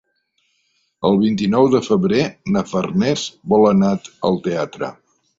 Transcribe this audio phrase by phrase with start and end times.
[1.09, 2.23] El vint-i-nou de febrer
[2.55, 3.91] na Farners vol anar
[4.31, 4.91] al teatre.